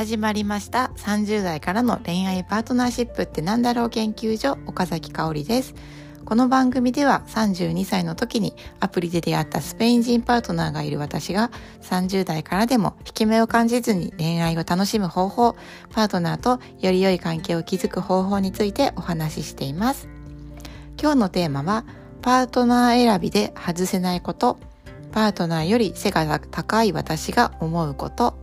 [0.00, 0.92] 始まりました。
[0.96, 5.74] 30代からの恋愛パートナーシップってなんだろう研究所岡崎香織です。
[6.24, 11.50] この番組では32歳の時にアプリで出会ったスペイン人パートナーがいる私が
[11.82, 15.54] 30代からでも引き目を感じずに恋愛を楽しむ方法
[15.90, 20.08] パートナーとより良い関係を築く方法についてお話ししています。
[20.98, 21.84] 今日のテーマは
[22.22, 24.58] パートナー選びで外せないこと。
[25.12, 28.39] パートナーより背が高い私が思うこと。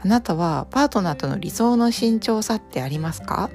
[0.00, 3.50] あなたはパートナーとの理想の身長差ってありますか？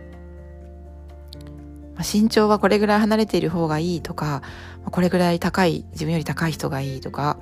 [1.99, 4.41] 身長はこれぐらい離れている方がいいとか
[4.91, 7.37] これぐらい高い自分より高い人がいいとか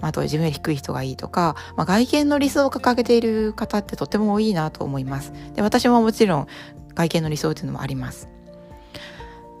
[0.00, 5.32] あと自分より低い人がいいとか、まあ、外見の理想を掲げている方ってとても多いなと思います。
[5.54, 6.46] で私ももちろん
[6.94, 8.28] 外見の理想っていうのもあります。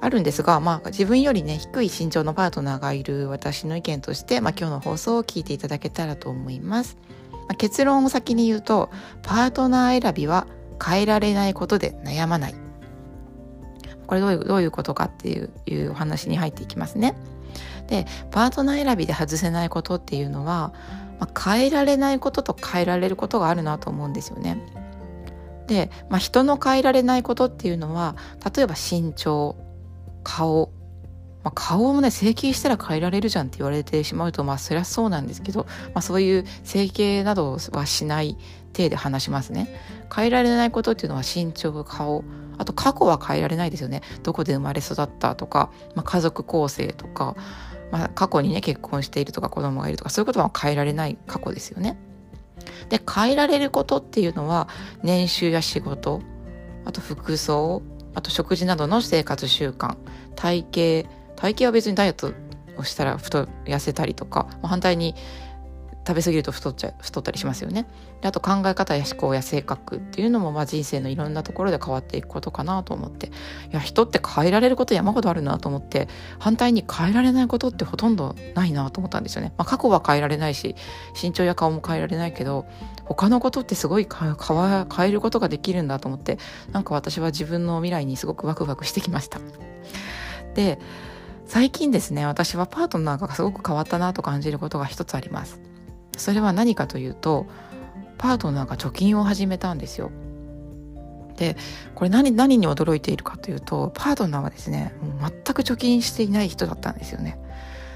[0.00, 6.96] あるんですが、まあ、自分よりね低い身長のパートナーがいる私の意見として、まあ、今日の放送を聞いていただけたらと思います。
[7.48, 8.90] まあ、結論を先に言うと
[9.22, 10.46] パートナー選びは
[10.84, 12.54] 変えられないことで悩まない。
[14.06, 17.16] これどういうどういうことかっていういうお話に入っていきますね。
[17.88, 20.72] でパートナー選びで外せないことっていうのは、
[21.18, 24.60] まあ、変えられないことと変えられることがあるなと思うんですよね。
[25.66, 28.16] で、まあ、人の変えられないことっていうのは
[28.56, 29.56] 例えば身長
[30.22, 30.70] 顔、
[31.46, 38.36] まあ、顔もね整形したら変えられるじゃんって言われてしまうとまあそりゃそうなんですけど、まあ、そういう整形などはしない
[38.72, 39.68] 体で話しますね。
[40.12, 42.24] 変えられないことっていうのは身長顔
[42.58, 44.02] あと過去は変えられないですよね。
[44.24, 47.36] どこで生まれ育ったとか、まあ、家族構成とか、
[47.92, 51.96] まあ、過去にね結婚しているとか子供がいるとかそういうことは変えられない過去ですよね。
[52.88, 54.66] で変えられることっていうのは
[55.04, 56.22] 年収や仕事
[56.84, 57.82] あと服装
[58.16, 59.96] あと食事などの生活習慣
[60.34, 62.32] 体型体型は別にダイエット
[62.78, 65.14] をしたら太痩せたりとか反対に
[66.06, 67.84] 食べ過ぎると太っちゃ太ったりしますよね。
[68.20, 73.26] であと考え方や思考や性格っていうのもまあ人生のいろんなところで変わっていくことかなと思って。
[73.26, 73.30] い
[73.72, 76.08] や人って変えられること山ほどあるなと思って
[76.38, 80.76] 反対に変えられないことってほとんどないなと思ったんですよね、まあ、過去は変えられないし
[81.20, 82.66] 身長や顔も変えられないけど
[83.04, 86.38] 他のことってすごい変えることができるんだと思って
[86.70, 89.40] なんか私は自分の未来にすごくワクワクしてきました。
[90.54, 90.78] で
[91.46, 95.60] 最近ですね私はパートナーがすごく変わったなと感じることが一つあります。
[96.16, 97.46] それは何かというと
[98.18, 100.10] パートナーが貯金を始めたんですよ。
[101.36, 101.56] で
[101.94, 107.38] これ何何に驚いているかというとパートナーはですね全く貯金していない人だったんですよね。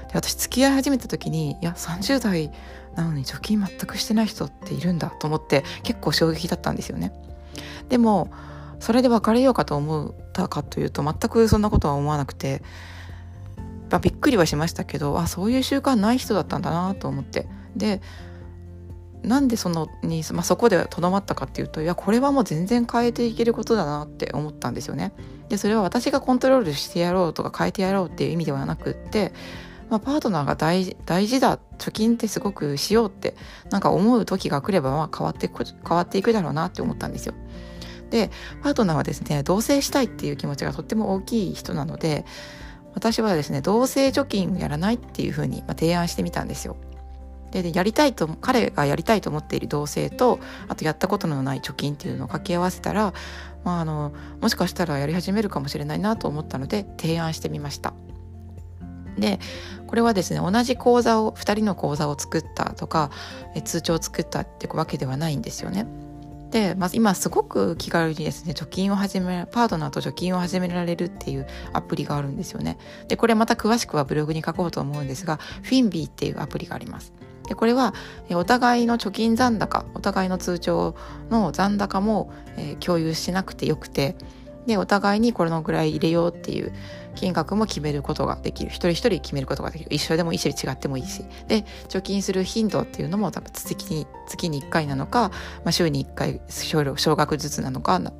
[0.07, 2.51] で私付き合い始めた時にいや30代
[2.95, 7.11] なのに貯金全くしてない人っているんだと思って結構衝撃だったんですよね。
[7.89, 8.31] でも
[8.79, 12.61] それで別れようかと思ったかというと全くそんなことは思わなくて、
[13.91, 18.01] まあ、びっくりはしましたけどあそういう習慣ない人だったんだなと思ってで
[19.21, 25.13] なんでそのに、まあ、そこでとどまったかっていうといやこれはもう全然変えていけることだなって思ったんですよね。
[25.49, 29.33] でそれは私がコントロールしてやろうとか変えてやろうっていう意味ではなくって、
[29.89, 33.35] まあ、パートナーが大大事だ貯金ってすごくしようって
[33.69, 37.35] なんか思う時が来ればまあ変わって変わっていくだろうなって思ったんですよ。
[38.09, 38.31] で
[38.63, 42.25] パートナーはですね同棲したいっていう気持ちがとっても大きい人なので
[42.93, 46.75] 私はですね同棲貯金やらないっていうふうに提案してみたんですよ。
[47.51, 53.13] でやりたいと彼がやりたいと思っている同性とあとやったことのない貯金っていうのを掛け合わせたら、
[53.65, 57.93] まあ、あのもしかしたらやり始めるかもしれないなと思ったので提案してみました。
[59.17, 59.39] で
[59.87, 63.11] これはですね同じ講座を2人の講座を作ったとか
[63.65, 65.85] 通帳を作ったってわけではないんですよね。
[66.51, 72.77] で、まあ、今すごく気軽にですね貯金を始めパートナーと貯金を始められるっていうアプリがあるんですよね。
[73.07, 77.13] でこれまた詳しくはブログに書こうと思うんですがフィンビーっていうアプリがあります。
[77.47, 77.93] でこれは
[78.31, 80.95] お互いの貯金残高お互いの通帳
[81.29, 84.15] の残高も、えー、共有しなくてよくて
[84.65, 86.73] でお互いにこれのぐらい入れようっていう
[87.15, 88.69] 金額も決めることができる。
[88.69, 89.93] 一人一人決めることができる。
[89.93, 91.25] 一緒でもいいし違ってもいいし。
[91.47, 95.29] で貯金する頻度っていうのも多分月に月に1回なのか、
[95.63, 98.13] まあ、週に1回少額ずつなのかな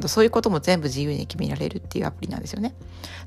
[0.00, 2.74] どそういうことも全部自由に決められるっていうアプリなんですよね。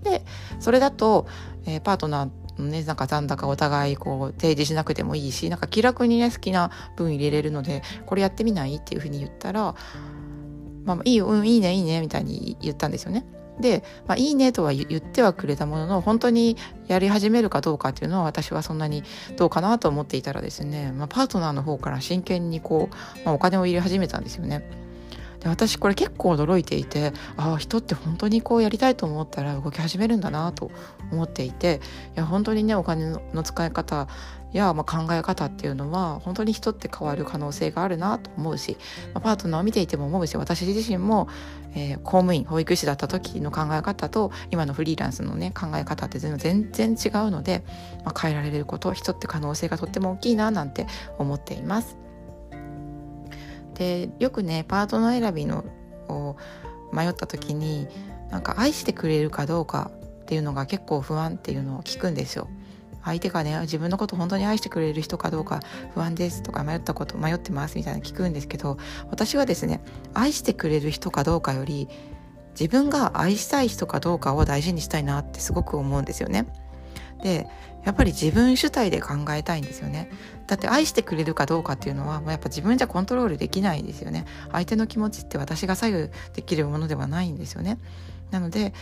[0.04, 0.24] で
[0.60, 1.28] それだと、
[1.66, 2.30] えー、パートナー
[2.60, 8.76] ね、なんか残高お互いこう提示しなくてもいいしなんか気楽にね好きな分入れれるのでこれやってみない？
[8.76, 9.74] っていうふうに言ったら
[10.86, 13.26] 「まあ、いい、うん、いいねいいね」みたいに言ったんですよね。
[13.60, 16.58] で、まあ、いいねとは言ってはくれたものの本当に
[16.88, 19.04] やり始めるかどうかっていうのは私はそんなに
[19.38, 24.68] どうかなと思っていたらですね、まあ、パートナーの方から真剣にこう、まあ、お金を入れ始めたんですよね。
[25.42, 30.72] で私これ結構驚いていてああ人って本当にこうやりたいと思ったら動き始めるんだなと
[31.12, 31.82] 思っていて
[32.16, 34.08] いや本当にねお金の使い方
[34.54, 38.78] や、まあ、考え方っていうのは本当に人って変わる可能性があるなと思うし、
[39.14, 41.28] まあ、パートナーを見ていても思うし私自身も、
[41.74, 47.64] えー、公務員保育士だった時の考え方と今のフリーランスのね考え方って全然違うので、
[48.04, 50.86] まあ、変えられること人って可能性がとっても大きいななんて
[51.18, 51.98] 思っています。
[53.82, 55.66] でよくねパートナー選びの
[56.08, 56.38] を
[56.94, 57.88] 迷った時に
[58.30, 59.90] なんか愛してくれるかどうか
[60.22, 62.48] っていうのが結構不安っていうのを聞くんですよ。
[63.04, 65.62] 相手がね自分のこと本当に愛してくれる人かどうか
[65.96, 68.78] 不安ですとか迷ったこと迷ってますみたいな聞くんですけど
[69.10, 69.84] 私はですね
[70.14, 71.90] 愛してくれる人かどうかより
[72.52, 76.46] 自分が愛したい人かどうかを大事にしたいなってすごく思うんですよね。
[77.22, 77.48] で
[77.86, 80.10] やっぱり自分主体で考えたいんですよね。
[80.48, 84.26] だって愛してくれるかどうかっていうのはもうやっぱ自分じゃコントロールできないですよね。
[84.52, 87.80] 相手の気持ちって私が左右できるものではないんですよね。
[88.32, 88.74] なので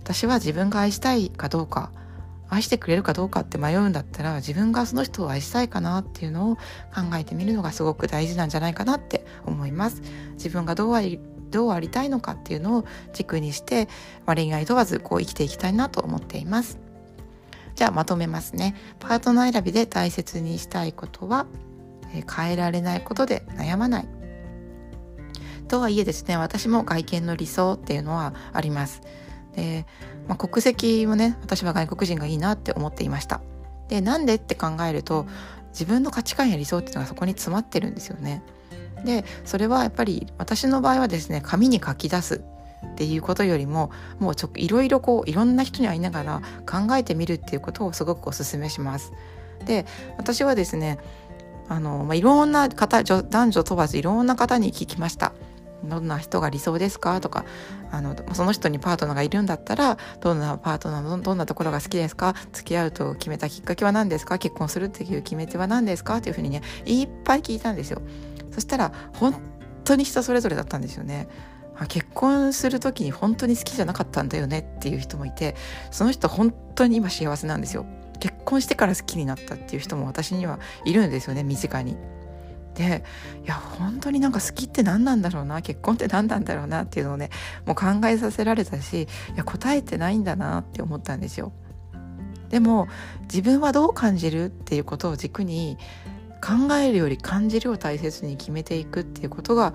[0.00, 1.90] 私は自分が愛したいかどうか
[2.52, 6.60] 愛してくれるかどうかって迷うんだったら自分がその人を愛したいかなっていうのを考
[7.16, 10.02] えてみるのがすごく大事なんじゃないかなって思います。
[10.34, 11.18] 自分がどうあり
[11.50, 13.88] どうありたいのかっていうのを軸にして、
[14.26, 16.78] まあ、恋愛問わずこう生きていきたいなと思っています。
[17.74, 18.74] じゃあまとめますね。
[18.98, 21.46] パートナー選びで大切にしたいことは、
[22.14, 24.08] え変えられないことで悩まない。
[25.68, 29.02] とはいえですね私も外見の理想っていうのはあります。
[29.56, 29.86] で、
[30.28, 33.40] まあ、国籍もね私は外国人がいいなって思っていました。
[33.88, 35.26] でなんでって考えると
[35.70, 38.42] 自分の価値観や理想っていうのがそこに詰まってるんですよね。
[39.04, 42.44] でそれはやっぱり私の場合はですね紙に書き出す。
[42.84, 49.12] っていうことよりももうちょいろいろこういろんな人に会いながら考えてみるっていうことをすごくお勧めします。
[49.64, 49.86] で
[50.18, 50.98] 私はですね
[51.68, 55.32] あの、まあ、いろんな方男女問わずいろんな方に聞きました。
[55.84, 57.20] どんな人が理想ですか？
[57.20, 57.44] とか
[57.90, 62.34] あのその人にパートナーがいるんだったらどんなパートナーのどんなところが好きですか？
[62.52, 64.38] 付き合うと決めたきっかけは何ですか？
[64.38, 66.18] 結婚するっていう決め手は何ですか？
[66.18, 68.00] っていうふうにねいっぱい聞いたんですよ。
[68.52, 69.34] そしたら本
[69.82, 71.26] 当に人それぞれだったんですよね。
[71.88, 75.56] 結婚する時に本当に好きじゃなかったんだよねっていう人もいて
[75.90, 77.86] その人本当に今幸せなんですよ
[78.20, 81.96] 結婚してから好きになったっていう人も私にはいるんですよね身近に。
[82.74, 83.04] で
[83.44, 87.28] いや本当になんか好きって何なんだろうな結婚って何なんだろうなっていうのをね
[87.66, 91.52] もう考えさせられたしいや答えてないんだなって思ったんですよ。
[92.48, 92.86] でも
[93.22, 95.78] 自分はどう感じるっていうことを軸に
[96.42, 99.72] 考えるより感じるを大切に決めていくっていうことが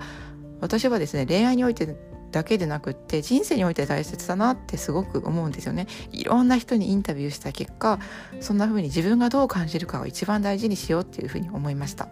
[0.60, 1.96] 私はですね恋愛において
[2.30, 5.86] だけでなくって人生において大切だなってすごく思うんですよね。
[6.12, 7.98] いろんな人にインタビューした結果
[8.40, 12.08] そんな風に自分がどう感じるかを一番大事にしようっていう風に思いました。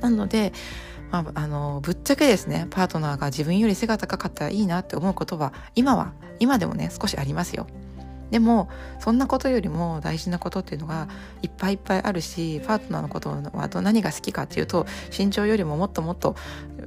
[0.00, 0.52] なので
[1.10, 7.66] まあ、あのぶっちゃけですねパートナーが自分より背が高かったらいいなって思うことは今は今でもね少しありますよ。
[8.30, 8.68] でも
[8.98, 11.08] そんなことよりも大事なことっていうのが
[11.40, 16.36] いっぱいいっぱいあるしパートナーのことは何が好きかっていうと身長よりももっともっと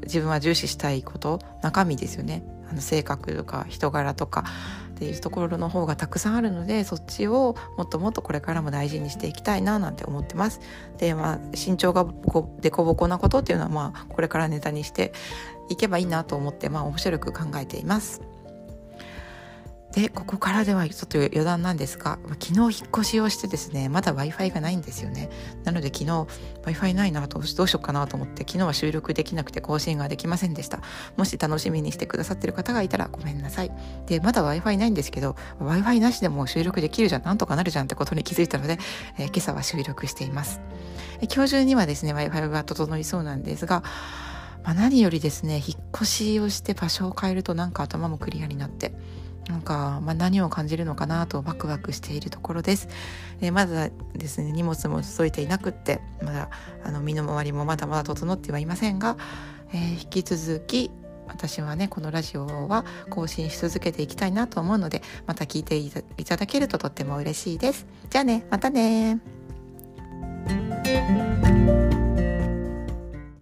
[0.03, 4.45] 自分は重視したいこと中身ですよねあの性格とか人柄とか
[4.91, 10.61] っていうところの方がたくさんあるのでそっちをもっともっとこれからも大事にしていきたいななんて思ってます。
[10.99, 15.11] でまあ身長が凸凹なことっていうのはまあこれからネタにして
[15.69, 18.21] いけばいいなと思ってまあ面白く考えています。
[19.93, 25.29] でここからではちょっと余談なんですが昨日引っ越しをしてですねまだ w i f i がないんですよね。
[25.65, 26.27] なので昨日 w
[26.65, 30.79] i f i ないなとどうしようかなと思って昨日は収録できなくて更新ができませんでした。
[31.17, 33.71] もし楽しみにしてくださってる方がいたらごめんなさい。
[34.05, 38.79] でまだ w i f i ないんですけど w i f i なしでも収録できるじゃんなんとかなるじゃんってことに気づいたので、
[39.17, 40.61] えー、今朝は収録しています、
[41.33, 43.83] 今日中にはですね w i f i が整いそうなんですが
[44.63, 48.93] まあ、何よりですね引っ越しをして場所を変えるとなんか頭もクリアになって
[49.51, 52.87] なんか、まあ、何を感じるのかなとワクワクしているところです。
[53.41, 56.49] え、まだですね荷物も届いていなくってまだ
[56.83, 59.17] あの身の回りもまだまだ整ってはいませんが、
[59.73, 60.89] えー、引き続き
[61.27, 65.91] 私はねこのラジオは更新し続けていきたいなと思うのでまた聞いてい
[66.25, 67.85] ただけるととっても嬉しいです。
[68.09, 69.19] じゃあねまたね